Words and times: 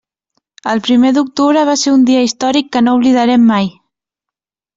El 0.71 0.79
primer 0.87 1.11
d'octubre 1.17 1.61
va 1.69 1.75
ser 1.81 1.93
un 1.99 2.07
dia 2.07 2.23
històric 2.29 2.73
que 2.77 2.83
no 2.87 2.97
oblidarem 3.01 3.45
mai. 3.53 3.71